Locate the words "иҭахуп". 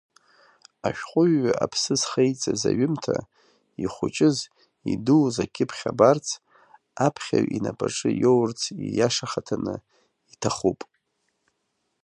10.33-10.79